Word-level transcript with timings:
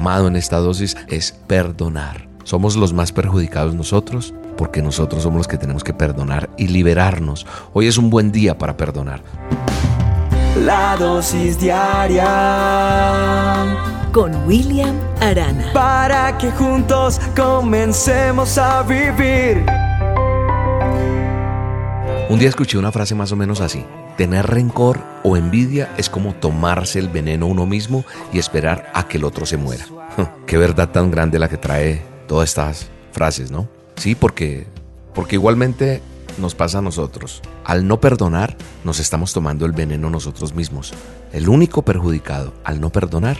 llamado 0.00 0.28
en 0.28 0.36
esta 0.36 0.56
dosis 0.56 0.96
es 1.08 1.32
perdonar. 1.46 2.26
Somos 2.44 2.74
los 2.74 2.94
más 2.94 3.12
perjudicados 3.12 3.74
nosotros 3.74 4.32
porque 4.56 4.80
nosotros 4.80 5.22
somos 5.22 5.40
los 5.40 5.46
que 5.46 5.58
tenemos 5.58 5.84
que 5.84 5.92
perdonar 5.92 6.48
y 6.56 6.68
liberarnos. 6.68 7.46
Hoy 7.74 7.86
es 7.86 7.98
un 7.98 8.08
buen 8.08 8.32
día 8.32 8.56
para 8.56 8.78
perdonar. 8.78 9.22
La 10.64 10.96
dosis 10.96 11.60
diaria 11.60 12.24
con 14.10 14.34
William 14.46 14.98
Arana. 15.20 15.70
Para 15.74 16.38
que 16.38 16.50
juntos 16.50 17.20
comencemos 17.36 18.56
a 18.56 18.82
vivir. 18.82 19.66
Un 22.30 22.38
día 22.38 22.48
escuché 22.48 22.78
una 22.78 22.90
frase 22.90 23.14
más 23.14 23.32
o 23.32 23.36
menos 23.36 23.60
así. 23.60 23.84
Tener 24.16 24.46
rencor 24.46 25.00
o 25.22 25.36
envidia 25.36 25.92
es 25.96 26.10
como 26.10 26.34
tomarse 26.34 26.98
el 26.98 27.08
veneno 27.08 27.46
uno 27.46 27.66
mismo 27.66 28.04
y 28.32 28.38
esperar 28.38 28.90
a 28.94 29.08
que 29.08 29.18
el 29.18 29.24
otro 29.24 29.46
se 29.46 29.56
muera. 29.56 29.86
Qué 30.46 30.56
verdad 30.56 30.90
tan 30.90 31.10
grande 31.10 31.38
la 31.38 31.48
que 31.48 31.56
trae 31.56 32.02
todas 32.26 32.50
estas 32.50 32.88
frases, 33.12 33.50
¿no? 33.50 33.68
Sí, 33.96 34.14
porque, 34.14 34.66
porque 35.14 35.36
igualmente 35.36 36.02
nos 36.38 36.54
pasa 36.54 36.78
a 36.78 36.82
nosotros. 36.82 37.42
Al 37.64 37.86
no 37.86 38.00
perdonar, 38.00 38.56
nos 38.84 38.98
estamos 39.00 39.32
tomando 39.32 39.66
el 39.66 39.72
veneno 39.72 40.10
nosotros 40.10 40.54
mismos. 40.54 40.92
El 41.32 41.48
único 41.48 41.82
perjudicado 41.82 42.54
al 42.64 42.80
no 42.80 42.90
perdonar 42.90 43.36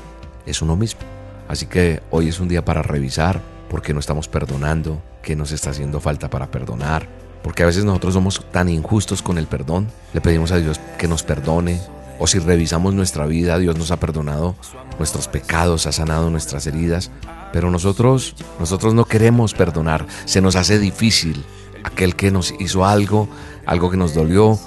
es 0.47 0.63
uno 0.63 0.77
mismo. 0.77 1.01
Así 1.49 1.67
que 1.67 2.03
hoy 2.11 2.29
es 2.29 2.41
un 2.41 2.49
día 2.49 2.65
para 2.65 2.83
revisar 2.83 3.41
por 3.69 3.83
qué 3.83 3.95
no 3.95 4.01
estamos 4.01 4.29
perdonando, 4.29 5.03
qué 5.23 5.37
nos 5.37 5.53
está 5.53 5.71
haciendo 5.71 6.01
falta 6.01 6.31
para 6.31 6.51
perdonar. 6.51 7.09
Porque 7.43 7.63
a 7.63 7.67
veces 7.67 7.85
nosotros 7.85 8.15
somos 8.15 8.45
tan 8.53 8.69
injustos 8.69 9.23
con 9.23 9.39
el 9.39 9.47
perdón. 9.47 9.89
Le 10.13 10.21
pedimos 10.21 10.53
a 10.53 10.59
Dios 10.59 10.81
que 10.99 11.09
nos 11.09 11.23
perdone. 11.23 11.81
O 12.19 12.27
si 12.27 12.39
revisamos 12.39 12.93
nuestra 12.93 13.27
vida, 13.27 13.59
Dios 13.59 13.79
nos 13.79 13.91
ha 13.91 13.97
perdonado 13.99 14.55
nuestros 14.99 15.27
pecados, 15.29 15.87
ha 15.87 15.93
sanado 15.93 16.29
nuestras 16.31 16.67
heridas. 16.67 17.11
Pero 17.53 17.71
nosotros, 17.71 18.35
nosotros 18.59 18.93
no 18.93 19.07
queremos 19.07 19.55
perdonar. 19.55 20.07
Se 20.27 20.41
nos 20.43 20.55
hace 20.55 20.79
difícil 20.79 21.45
aquel 21.83 22.17
que 22.17 22.31
nos 22.31 22.55
hizo 22.59 22.85
algo, 22.85 23.29
algo 23.65 23.91
que 23.91 23.97
nos 23.97 24.15
dolió. 24.15 24.59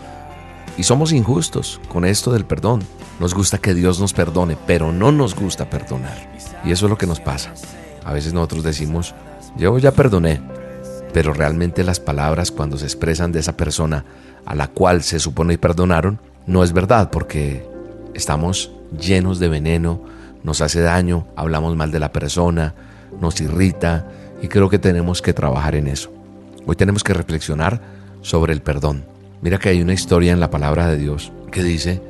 Y 0.77 0.83
somos 0.83 1.11
injustos 1.11 1.79
con 1.89 2.05
esto 2.05 2.33
del 2.33 2.45
perdón. 2.45 2.83
Nos 3.19 3.35
gusta 3.35 3.59
que 3.59 3.75
Dios 3.75 3.99
nos 3.99 4.13
perdone, 4.13 4.57
pero 4.65 4.91
no 4.91 5.11
nos 5.11 5.35
gusta 5.35 5.69
perdonar. 5.69 6.33
Y 6.65 6.71
eso 6.71 6.87
es 6.87 6.89
lo 6.89 6.97
que 6.97 7.05
nos 7.05 7.19
pasa. 7.19 7.53
A 8.03 8.11
veces 8.13 8.33
nosotros 8.33 8.63
decimos, 8.63 9.13
yo 9.55 9.77
ya 9.77 9.91
perdoné, 9.91 10.41
pero 11.13 11.33
realmente 11.33 11.83
las 11.83 11.99
palabras 11.99 12.51
cuando 12.51 12.77
se 12.77 12.85
expresan 12.85 13.31
de 13.31 13.39
esa 13.39 13.55
persona 13.55 14.03
a 14.45 14.55
la 14.55 14.67
cual 14.67 15.03
se 15.03 15.19
supone 15.19 15.57
perdonaron, 15.57 16.19
no 16.47 16.63
es 16.63 16.73
verdad 16.73 17.11
porque 17.11 17.65
estamos 18.13 18.71
llenos 18.99 19.39
de 19.39 19.47
veneno, 19.47 20.01
nos 20.43 20.61
hace 20.61 20.81
daño, 20.81 21.27
hablamos 21.35 21.75
mal 21.77 21.91
de 21.91 21.99
la 21.99 22.11
persona, 22.11 22.73
nos 23.21 23.39
irrita 23.39 24.07
y 24.41 24.47
creo 24.47 24.69
que 24.69 24.79
tenemos 24.79 25.21
que 25.21 25.33
trabajar 25.33 25.75
en 25.75 25.87
eso. 25.87 26.11
Hoy 26.65 26.75
tenemos 26.75 27.03
que 27.03 27.13
reflexionar 27.13 27.79
sobre 28.21 28.51
el 28.51 28.61
perdón. 28.61 29.05
Mira 29.41 29.59
que 29.59 29.69
hay 29.69 29.81
una 29.81 29.93
historia 29.93 30.33
en 30.33 30.39
la 30.39 30.49
palabra 30.49 30.87
de 30.87 30.97
Dios 30.97 31.31
que 31.51 31.63
dice 31.63 32.01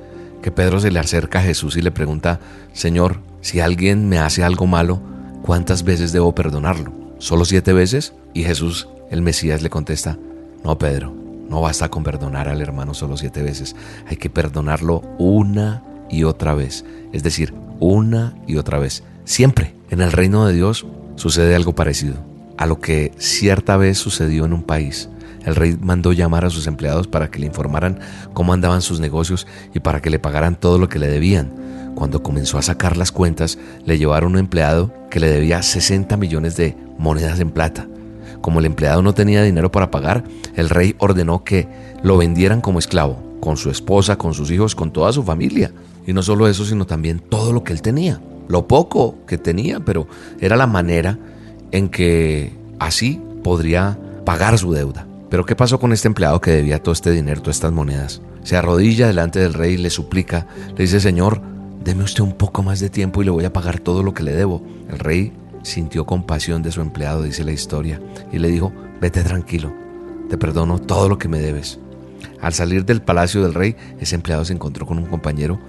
que 0.41 0.51
Pedro 0.51 0.79
se 0.79 0.91
le 0.91 0.99
acerca 0.99 1.39
a 1.39 1.43
Jesús 1.43 1.75
y 1.77 1.81
le 1.81 1.91
pregunta, 1.91 2.39
Señor, 2.71 3.19
si 3.41 3.59
alguien 3.59 4.07
me 4.07 4.19
hace 4.19 4.43
algo 4.43 4.65
malo, 4.65 5.01
¿cuántas 5.41 5.83
veces 5.83 6.11
debo 6.11 6.33
perdonarlo? 6.33 7.02
¿Solo 7.23 7.45
siete 7.45 7.71
veces? 7.71 8.11
Y 8.33 8.43
Jesús, 8.43 8.89
el 9.09 9.21
Mesías, 9.21 9.61
le 9.61 9.69
contesta, 9.69 10.17
no, 10.65 10.77
Pedro, 10.77 11.13
no 11.47 11.61
basta 11.61 11.87
con 11.87 12.03
perdonar 12.03 12.49
al 12.49 12.61
hermano 12.61 12.93
solo 12.93 13.15
siete 13.15 13.41
veces, 13.41 13.77
hay 14.07 14.17
que 14.17 14.29
perdonarlo 14.29 14.99
una 15.19 15.83
y 16.09 16.25
otra 16.25 16.53
vez, 16.53 16.83
es 17.13 17.23
decir, 17.23 17.53
una 17.79 18.35
y 18.45 18.57
otra 18.57 18.77
vez. 18.77 19.05
Siempre 19.23 19.73
en 19.89 20.01
el 20.01 20.11
reino 20.11 20.45
de 20.45 20.53
Dios 20.53 20.85
sucede 21.15 21.55
algo 21.55 21.73
parecido 21.73 22.15
a 22.57 22.65
lo 22.65 22.81
que 22.81 23.13
cierta 23.17 23.77
vez 23.77 23.97
sucedió 23.97 24.43
en 24.43 24.51
un 24.51 24.63
país. 24.63 25.07
El 25.45 25.55
rey 25.55 25.77
mandó 25.79 26.11
llamar 26.11 26.43
a 26.43 26.49
sus 26.49 26.67
empleados 26.67 27.07
para 27.07 27.31
que 27.31 27.39
le 27.39 27.45
informaran 27.45 27.99
cómo 28.33 28.51
andaban 28.51 28.81
sus 28.81 28.99
negocios 28.99 29.47
y 29.73 29.79
para 29.79 30.01
que 30.01 30.09
le 30.09 30.19
pagaran 30.19 30.59
todo 30.59 30.77
lo 30.77 30.89
que 30.89 30.99
le 30.99 31.07
debían. 31.07 31.53
Cuando 31.95 32.21
comenzó 32.21 32.57
a 32.57 32.63
sacar 32.63 32.97
las 32.97 33.13
cuentas, 33.13 33.57
le 33.85 33.97
llevaron 33.97 34.33
un 34.33 34.39
empleado 34.39 34.91
que 35.13 35.19
le 35.19 35.29
debía 35.29 35.61
60 35.61 36.17
millones 36.17 36.57
de 36.57 36.75
monedas 36.97 37.39
en 37.39 37.51
plata. 37.51 37.87
Como 38.41 38.59
el 38.59 38.65
empleado 38.65 39.03
no 39.03 39.13
tenía 39.13 39.43
dinero 39.43 39.71
para 39.71 39.91
pagar, 39.91 40.23
el 40.55 40.71
rey 40.71 40.95
ordenó 40.97 41.43
que 41.43 41.67
lo 42.01 42.17
vendieran 42.17 42.61
como 42.61 42.79
esclavo, 42.79 43.21
con 43.39 43.55
su 43.55 43.69
esposa, 43.69 44.15
con 44.15 44.33
sus 44.33 44.49
hijos, 44.49 44.73
con 44.73 44.91
toda 44.91 45.13
su 45.13 45.21
familia. 45.21 45.71
Y 46.07 46.13
no 46.13 46.23
solo 46.23 46.47
eso, 46.47 46.65
sino 46.65 46.87
también 46.87 47.19
todo 47.19 47.53
lo 47.53 47.63
que 47.63 47.73
él 47.73 47.83
tenía. 47.83 48.21
Lo 48.47 48.67
poco 48.67 49.17
que 49.27 49.37
tenía, 49.37 49.81
pero 49.81 50.07
era 50.41 50.55
la 50.55 50.65
manera 50.65 51.19
en 51.71 51.89
que 51.89 52.51
así 52.79 53.21
podría 53.43 53.99
pagar 54.25 54.57
su 54.57 54.73
deuda. 54.73 55.05
Pero 55.29 55.45
¿qué 55.45 55.55
pasó 55.55 55.79
con 55.79 55.93
este 55.93 56.07
empleado 56.07 56.41
que 56.41 56.49
debía 56.49 56.81
todo 56.81 56.93
este 56.93 57.11
dinero, 57.11 57.43
todas 57.43 57.57
estas 57.57 57.71
monedas? 57.71 58.19
Se 58.41 58.57
arrodilla 58.57 59.05
delante 59.05 59.37
del 59.37 59.53
rey 59.53 59.77
le 59.77 59.91
suplica, 59.91 60.47
le 60.75 60.85
dice, 60.85 60.99
Señor, 60.99 61.52
deme 61.83 62.03
usted 62.03 62.23
un 62.23 62.33
poco 62.33 62.63
más 62.63 62.79
de 62.79 62.89
tiempo 62.89 63.21
y 63.21 63.25
le 63.25 63.31
voy 63.31 63.45
a 63.45 63.53
pagar 63.53 63.79
todo 63.79 64.03
lo 64.03 64.13
que 64.13 64.23
le 64.23 64.33
debo. 64.33 64.61
El 64.89 64.99
rey 64.99 65.33
sintió 65.63 66.05
compasión 66.05 66.63
de 66.63 66.71
su 66.71 66.81
empleado, 66.81 67.23
dice 67.23 67.43
la 67.43 67.51
historia, 67.51 68.01
y 68.31 68.39
le 68.39 68.49
dijo, 68.49 68.71
vete 69.01 69.23
tranquilo, 69.23 69.73
te 70.29 70.37
perdono 70.37 70.79
todo 70.79 71.09
lo 71.09 71.17
que 71.17 71.27
me 71.27 71.39
debes. 71.39 71.79
Al 72.41 72.53
salir 72.53 72.85
del 72.85 73.01
palacio 73.01 73.43
del 73.43 73.53
rey, 73.53 73.75
ese 73.99 74.15
empleado 74.15 74.45
se 74.45 74.53
encontró 74.53 74.85
con 74.85 74.97
un 74.97 75.05
compañero 75.05 75.59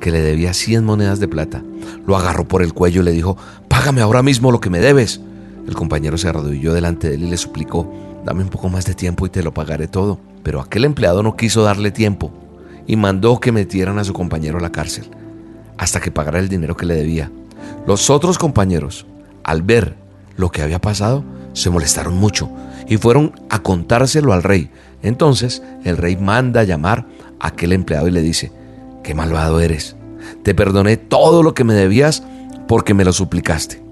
que 0.00 0.10
le 0.10 0.20
debía 0.20 0.52
100 0.52 0.84
monedas 0.84 1.18
de 1.20 1.28
plata. 1.28 1.62
Lo 2.06 2.16
agarró 2.16 2.46
por 2.46 2.62
el 2.62 2.72
cuello 2.72 3.02
y 3.02 3.04
le 3.04 3.12
dijo, 3.12 3.36
págame 3.68 4.00
ahora 4.00 4.22
mismo 4.22 4.52
lo 4.52 4.60
que 4.60 4.70
me 4.70 4.80
debes. 4.80 5.20
El 5.66 5.74
compañero 5.74 6.18
se 6.18 6.28
arrodilló 6.28 6.74
delante 6.74 7.08
de 7.08 7.14
él 7.14 7.24
y 7.24 7.30
le 7.30 7.36
suplicó, 7.36 7.90
dame 8.24 8.42
un 8.42 8.50
poco 8.50 8.68
más 8.68 8.84
de 8.84 8.94
tiempo 8.94 9.26
y 9.26 9.30
te 9.30 9.42
lo 9.42 9.54
pagaré 9.54 9.88
todo. 9.88 10.18
Pero 10.42 10.60
aquel 10.60 10.84
empleado 10.84 11.22
no 11.22 11.36
quiso 11.36 11.62
darle 11.62 11.90
tiempo 11.90 12.32
y 12.86 12.96
mandó 12.96 13.40
que 13.40 13.50
metieran 13.50 13.98
a 13.98 14.04
su 14.04 14.12
compañero 14.12 14.58
a 14.58 14.60
la 14.60 14.72
cárcel 14.72 15.08
hasta 15.78 16.00
que 16.00 16.10
pagara 16.10 16.38
el 16.38 16.48
dinero 16.48 16.76
que 16.76 16.86
le 16.86 16.94
debía. 16.94 17.30
Los 17.86 18.10
otros 18.10 18.38
compañeros, 18.38 19.06
al 19.42 19.62
ver 19.62 19.96
lo 20.36 20.50
que 20.50 20.62
había 20.62 20.80
pasado, 20.80 21.24
se 21.52 21.70
molestaron 21.70 22.16
mucho 22.16 22.50
y 22.88 22.96
fueron 22.96 23.32
a 23.50 23.60
contárselo 23.60 24.32
al 24.32 24.42
rey. 24.42 24.70
Entonces 25.02 25.62
el 25.84 25.96
rey 25.96 26.16
manda 26.16 26.60
a 26.60 26.64
llamar 26.64 27.06
a 27.40 27.48
aquel 27.48 27.72
empleado 27.72 28.08
y 28.08 28.10
le 28.10 28.22
dice, 28.22 28.52
qué 29.02 29.14
malvado 29.14 29.60
eres. 29.60 29.96
Te 30.42 30.54
perdoné 30.54 30.96
todo 30.96 31.42
lo 31.42 31.54
que 31.54 31.64
me 31.64 31.74
debías 31.74 32.22
porque 32.66 32.94
me 32.94 33.04
lo 33.04 33.12
suplicaste. 33.12 33.82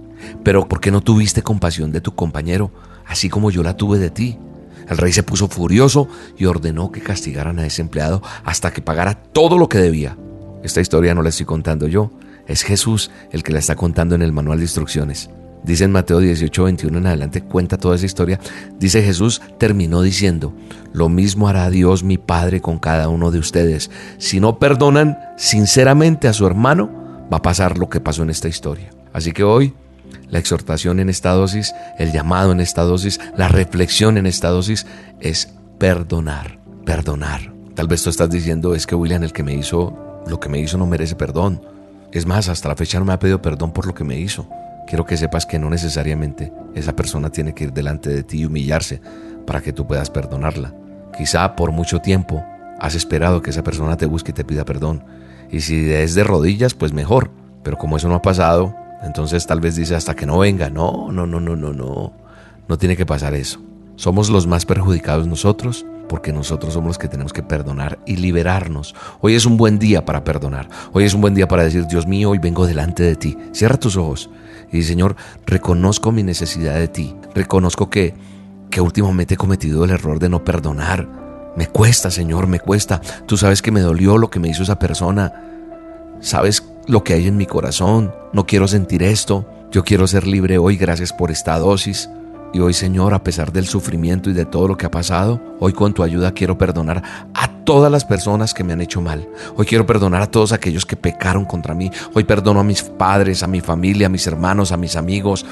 Pero 0.43 0.69
¿por 0.69 0.81
qué 0.81 0.91
no 0.91 1.03
tuviste 1.03 1.43
compasión 1.43 1.93
de 1.93 2.01
tu 2.01 2.15
compañero, 2.15 2.71
así 3.07 3.29
como 3.29 3.51
yo 3.51 3.63
la 3.63 3.77
tuve 3.77 3.99
de 3.99 4.11
ti? 4.11 4.39
El 4.89 4.99
rey 4.99 5.13
se 5.13 5.23
puso 5.23 5.49
furioso 5.49 6.09
y 6.37 6.47
ordenó 6.47 6.91
que 6.91 7.01
castigaran 7.01 7.59
a 7.59 7.67
ese 7.67 7.83
empleado 7.83 8.23
hasta 8.45 8.73
que 8.73 8.83
pagara 8.83 9.15
todo 9.15 9.59
lo 9.59 9.69
que 9.69 9.79
debía. 9.79 10.17
Esta 10.63 10.81
historia 10.81 11.15
no 11.15 11.23
la 11.23 11.31
estoy 11.31 11.47
contando 11.47 11.89
yo, 11.89 12.11
es 12.47 12.63
Jesús 12.63 13.11
el 13.31 13.43
que 13.43 13.53
la 13.53 13.59
está 13.59 13.77
contando 13.77 14.15
en 14.15 14.23
el 14.23 14.33
manual 14.33 14.59
de 14.59 14.65
instrucciones. 14.65 15.31
Dice 15.65 15.85
en 15.85 15.93
Mateo 15.93 16.19
18, 16.19 16.65
21 16.65 16.99
en 16.99 17.07
adelante, 17.07 17.41
cuenta 17.41 17.79
toda 17.79 17.95
esa 17.95 18.07
historia. 18.07 18.41
Dice 18.81 19.03
Jesús, 19.03 19.41
terminó 19.59 20.03
diciendo, 20.03 20.53
lo 20.93 21.09
mismo 21.09 21.49
hará 21.49 21.71
Dios 21.71 22.03
mi 22.03 22.19
Padre 22.19 22.61
con 22.61 22.79
cada 22.79 23.09
uno 23.09 23.31
de 23.31 23.39
ustedes. 23.39 23.91
Si 24.19 24.41
no 24.41 24.59
perdonan 24.59 25.19
sinceramente 25.37 26.27
a 26.27 26.33
su 26.33 26.47
hermano, 26.47 26.91
va 27.33 27.37
a 27.37 27.43
pasar 27.43 27.79
lo 27.79 27.89
que 27.89 28.01
pasó 28.01 28.25
en 28.25 28.31
esta 28.31 28.49
historia. 28.49 28.91
Así 29.13 29.31
que 29.31 29.45
hoy 29.45 29.73
la 30.31 30.41
exhortación 30.41 30.99
en 30.99 31.09
esta 31.09 31.31
dosis, 31.31 31.75
el 31.97 32.11
llamado 32.11 32.51
en 32.51 32.61
esta 32.61 32.83
dosis, 32.83 33.21
la 33.37 33.47
reflexión 33.47 34.19
en 34.19 34.27
esta 34.27 34.49
dosis 34.49 34.87
es 35.21 35.55
perdonar, 35.79 36.59
perdonar. 36.85 37.53
Tal 37.77 37.87
vez 37.87 38.03
tú 38.03 38.11
estás 38.11 38.31
diciendo, 38.31 38.75
es 38.75 38.87
que 38.87 38.97
William, 38.97 39.23
el 39.23 39.33
que 39.33 39.45
me 39.45 39.55
hizo 39.55 40.12
lo 40.27 40.41
que 40.41 40.49
me 40.49 40.59
hizo 40.59 40.79
no 40.79 40.87
merece 40.87 41.15
perdón. 41.17 41.63
Es 42.13 42.27
más, 42.27 42.49
hasta 42.49 42.69
la 42.69 42.77
fecha 42.77 42.99
no 42.99 43.05
me 43.05 43.13
ha 43.13 43.19
pedido 43.19 43.41
perdón 43.41 43.73
por 43.73 43.87
lo 43.87 43.95
que 43.95 44.05
me 44.05 44.19
hizo. 44.19 44.49
Quiero 44.87 45.07
que 45.07 45.17
sepas 45.17 45.47
que 45.47 45.59
no 45.59 45.71
necesariamente 45.71 46.53
esa 46.75 46.95
persona 46.95 47.31
tiene 47.31 47.55
que 47.55 47.65
ir 47.65 47.73
delante 47.73 48.11
de 48.11 48.23
ti 48.23 48.41
y 48.41 48.45
humillarse 48.45 49.01
para 49.47 49.61
que 49.61 49.73
tú 49.73 49.87
puedas 49.87 50.11
perdonarla. 50.11 50.75
Quizá 51.17 51.57
por 51.57 51.73
mucho 51.73 52.01
tiempo 52.01 52.45
has 52.79 52.95
esperado 52.95 53.43
que 53.43 53.51
esa 53.51 53.63
persona 53.63 53.97
te 53.97 54.07
busque 54.07 54.33
y 54.33 54.35
te 54.35 54.45
pida 54.45 54.65
perdón. 54.65 55.05
Y 55.51 55.61
si 55.61 55.91
es 55.91 56.15
de 56.15 56.25
rodillas, 56.25 56.75
pues 56.75 56.93
mejor. 56.93 57.31
Pero 57.63 57.79
como 57.79 57.97
eso 57.97 58.09
no 58.09 58.17
ha 58.17 58.23
pasado, 58.23 58.75
entonces 59.03 59.47
tal 59.47 59.61
vez 59.61 59.77
dice 59.77 59.95
hasta 59.95 60.15
que 60.15 60.27
no 60.27 60.39
venga. 60.39 60.69
No, 60.69 61.13
no, 61.13 61.27
no, 61.27 61.41
no, 61.41 61.57
no, 61.57 61.73
no. 61.73 62.13
No 62.69 62.79
tiene 62.79 62.97
que 62.97 63.07
pasar 63.07 63.35
eso. 63.35 63.61
Somos 63.97 64.31
los 64.31 64.47
más 64.47 64.67
perjudicados 64.67 65.27
nosotros 65.27 65.87
porque 66.09 66.33
nosotros 66.33 66.75
somos 66.75 66.89
los 66.89 66.99
que 66.99 67.09
tenemos 67.09 67.33
que 67.33 67.43
perdonar 67.43 67.99
y 68.07 68.17
liberarnos. 68.17 68.95
Hoy 69.21 69.35
es 69.35 69.47
un 69.47 69.57
buen 69.57 69.79
día 69.79 70.05
para 70.05 70.25
perdonar. 70.25 70.69
Hoy 70.93 71.05
es 71.05 71.15
un 71.15 71.21
buen 71.21 71.35
día 71.35 71.49
para 71.49 71.65
decir, 71.65 71.87
Dios 71.87 72.07
mío, 72.07 72.31
hoy 72.31 72.39
vengo 72.39 72.67
delante 72.67 73.03
de 73.03 73.17
ti. 73.17 73.37
Cierra 73.53 73.79
tus 73.79 73.97
ojos 73.97 74.31
y 74.73 74.83
Señor, 74.83 75.17
reconozco 75.47 76.13
mi 76.13 76.23
necesidad 76.23 76.75
de 76.75 76.89
ti. 76.89 77.15
Reconozco 77.35 77.91
que, 77.91 78.15
que 78.71 78.81
últimamente 78.81 79.35
he 79.35 79.37
cometido 79.37 79.85
el 79.85 79.91
error 79.91 80.19
de 80.19 80.29
no 80.29 80.45
perdonar. 80.45 81.09
Me 81.57 81.67
cuesta, 81.67 82.11
Señor, 82.11 82.47
me 82.47 82.61
cuesta. 82.61 83.01
Tú 83.27 83.37
sabes 83.37 83.61
que 83.61 83.71
me 83.71 83.81
dolió 83.81 84.17
lo 84.17 84.31
que 84.31 84.41
me 84.41 84.49
hizo 84.49 84.63
esa 84.63 84.79
persona. 84.79 85.33
Sabes 86.21 86.65
lo 86.87 87.05
que 87.05 87.15
hay 87.15 87.27
en 87.27 87.37
mi 87.37 87.47
corazón, 87.47 88.15
no 88.33 88.47
quiero 88.47 88.69
sentir 88.69 89.03
esto, 89.03 89.47
Yo 89.71 89.85
quiero 89.85 90.07
ser 90.07 90.27
libre 90.27 90.59
hoy, 90.59 90.77
gracias 90.77 91.15
por 91.15 91.31
esta 91.31 91.59
dosis. 91.59 92.11
Y 92.55 92.61
hoy, 92.61 92.75
Señor, 92.75 93.15
a 93.15 93.25
pesar 93.25 93.51
del 93.51 93.67
sufrimiento 93.67 94.29
y 94.29 94.35
de 94.35 94.45
todo 94.45 94.69
lo 94.69 94.77
que 94.77 94.85
ha 94.85 94.91
pasado, 94.91 95.41
hoy 95.59 95.73
con 95.73 95.95
tu 95.95 96.03
ayuda 96.03 96.33
quiero 96.33 96.59
perdonar 96.59 97.03
a 97.33 97.49
todas 97.65 97.91
las 97.91 98.05
personas 98.05 98.53
que 98.53 98.63
me 98.63 98.75
han 98.75 98.83
hecho 98.83 99.01
mal. 99.01 99.27
Hoy 99.57 99.65
quiero 99.65 99.87
perdonar 99.87 100.21
a 100.21 100.31
todos 100.31 100.53
aquellos 100.53 100.85
que 100.85 100.97
pecaron 100.97 101.47
contra 101.47 101.75
mí. 101.75 101.91
Hoy 102.13 102.25
perdono 102.25 102.61
a 102.61 102.65
mis 102.65 102.83
padres, 102.83 103.43
a 103.43 103.47
mi 103.47 103.63
familia, 103.63 104.09
a 104.09 104.11
mis 104.11 104.27
hermanos, 104.27 104.71
a 104.71 104.77
mis 104.77 104.97
amigos, 104.97 105.47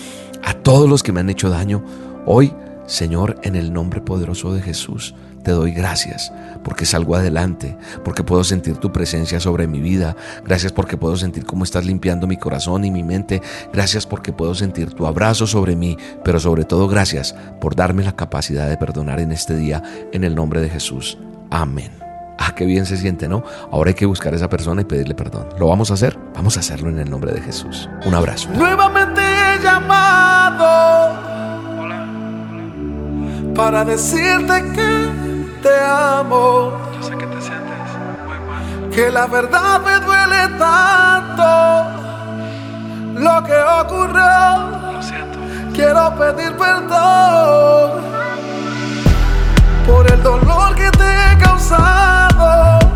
a 0.45 0.53
todos 0.53 0.91
los 0.91 1.03
que 1.03 1.13
me 1.13 1.21
han 1.21 1.31
hecho 1.31 1.49
daño. 1.49 1.83
Hoy, 2.27 2.53
Señor, 2.87 3.39
en 3.45 3.57
el 3.57 3.73
nombre 3.73 4.03
poderoso 4.03 4.53
de 4.53 4.61
Jesús, 4.61 5.15
te 5.43 5.53
doy 5.53 5.73
gracias 5.73 6.33
porque 6.63 6.85
salgo 6.85 7.17
adelante, 7.17 7.77
porque 8.05 8.23
puedo 8.23 8.45
sentir 8.45 8.77
tu 8.77 8.93
presencia 8.93 9.41
sobre 9.41 9.67
mi 9.67 9.81
vida. 9.81 10.17
Gracias 10.45 10.73
porque 10.73 10.97
puedo 10.97 11.17
sentir 11.17 11.45
cómo 11.45 11.65
estás 11.65 11.87
limpiando 11.87 12.27
mi 12.27 12.37
corazón 12.37 12.85
y 12.85 12.91
mi 12.91 13.03
mente. 13.03 13.41
Gracias 13.73 14.07
porque 14.07 14.33
puedo 14.33 14.55
sentir 14.55 14.93
tu 14.93 15.07
abrazo 15.07 15.47
sobre 15.47 15.77
mí, 15.77 15.97
pero 16.25 16.41
sobre 16.41 16.65
todo 16.65 16.89
gracias 16.89 17.35
por 17.61 17.75
darme 17.75 18.05
la 18.05 18.17
capacidad 18.17 18.69
de 18.69 18.77
perdonar 18.77 19.21
en 19.21 19.33
este 19.33 19.57
día 19.57 19.83
en 20.13 20.25
el 20.25 20.35
nombre 20.35 20.61
de 20.61 20.69
Jesús. 20.69 21.19
Amén. 21.51 21.91
Ah, 22.39 22.55
qué 22.55 22.65
bien 22.65 22.87
se 22.87 22.97
siente, 22.97 23.29
¿no? 23.29 23.45
Ahora 23.71 23.91
hay 23.91 23.95
que 23.95 24.07
buscar 24.07 24.33
a 24.33 24.37
esa 24.37 24.49
persona 24.49 24.81
y 24.81 24.85
pedirle 24.85 25.15
perdón. 25.15 25.49
¿Lo 25.59 25.69
vamos 25.69 25.91
a 25.91 25.95
hacer? 25.95 26.19
Vamos 26.35 26.57
a 26.57 26.61
hacerlo 26.61 26.89
en 26.89 26.99
el 26.99 27.11
nombre 27.11 27.33
de 27.33 27.41
Jesús. 27.43 27.89
Un 28.07 28.15
abrazo. 28.15 28.49
Nuevamente 28.55 29.21
he 29.21 29.63
llamado 29.63 31.31
para 33.55 33.85
decirte 33.85 34.73
que 34.73 35.30
te 35.63 35.81
amo. 35.81 36.73
Yo 36.95 37.03
sé 37.03 37.17
que 37.17 37.27
te 37.27 37.41
sientes 37.41 37.91
muy 38.27 38.39
mal. 38.39 38.91
Que 38.91 39.11
la 39.11 39.27
verdad 39.27 39.81
me 39.81 40.01
duele 40.01 40.49
tanto 40.59 41.87
lo 43.15 43.45
que 43.45 43.57
ocurrió. 43.57 44.93
Lo 44.93 45.03
siento. 45.03 45.39
Quiero 45.75 46.15
pedir 46.17 46.57
perdón 46.57 48.03
por 49.87 50.11
el 50.11 50.23
dolor 50.23 50.75
que 50.75 50.91
te 50.91 51.05
he 51.05 51.39
causado. 51.39 52.90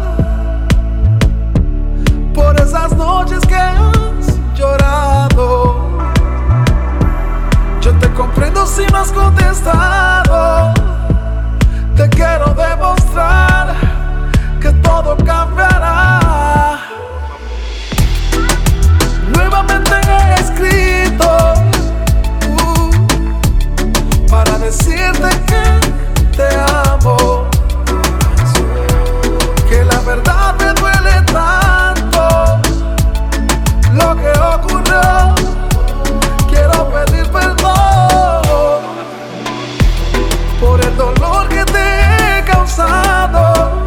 Uh, 42.65 43.85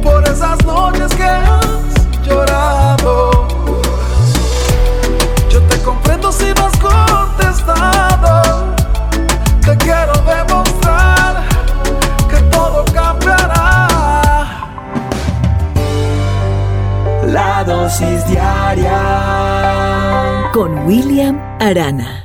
por 0.00 0.22
esas 0.28 0.64
noches 0.64 1.12
que 1.14 1.24
has 1.24 1.66
llorado. 2.24 3.48
Yo 5.50 5.60
te 5.62 5.78
comprendo 5.82 6.30
si 6.30 6.46
no 6.54 6.66
has 6.66 6.78
contestado. 6.78 8.74
Te 9.60 9.76
quiero 9.78 10.12
demostrar 10.22 11.42
que 12.30 12.36
todo 12.50 12.84
cambiará. 12.92 13.88
La 17.26 17.64
dosis 17.64 18.24
diaria 18.26 19.00
con 20.52 20.86
William 20.86 21.40
Arana. 21.60 22.21